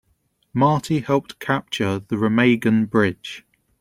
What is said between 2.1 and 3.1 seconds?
Remagen